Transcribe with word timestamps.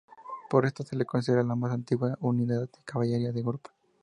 Por 0.49 0.65
esto 0.65 0.83
le 0.93 0.97
se 0.97 1.05
considera 1.05 1.43
la 1.43 1.53
más 1.61 1.71
antigua 1.73 2.17
unidade 2.31 2.61
de 2.73 2.83
Caballería 2.89 3.31
de 3.33 3.39
Europa. 3.43 3.69